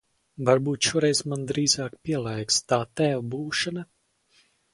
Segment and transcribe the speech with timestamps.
[0.45, 3.87] Varbūt šoreiz man drīzāk pielēks tā tēva būšana?